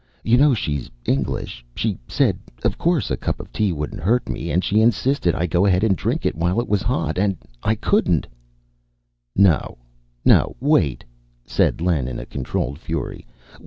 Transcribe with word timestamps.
"You 0.23 0.35
know 0.35 0.55
she's 0.55 0.89
English 1.05 1.63
she 1.75 1.95
said 2.07 2.39
of 2.63 2.75
course 2.79 3.11
a 3.11 3.15
cup 3.17 3.39
of 3.39 3.53
tea 3.53 3.71
wouldn't 3.71 4.01
hurt 4.01 4.27
me, 4.27 4.49
and 4.49 4.63
she 4.63 4.81
insisted 4.81 5.35
I 5.35 5.45
go 5.45 5.63
ahead 5.67 5.83
and 5.83 5.95
drink 5.95 6.25
it 6.25 6.33
while 6.33 6.59
it 6.59 6.67
was 6.67 6.81
hot, 6.81 7.19
and 7.19 7.37
I 7.61 7.75
couldn't" 7.75 8.25
"No, 9.51 9.77
no 10.25 10.55
wait," 10.59 11.03
said 11.45 11.81
Len 11.81 12.07
in 12.07 12.17
a 12.17 12.25
controlled 12.25 12.79
fury. 12.79 13.27